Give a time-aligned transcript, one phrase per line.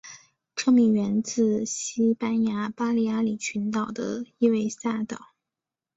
[0.55, 5.27] 车名源自西班牙巴利阿里群岛的伊维萨岛。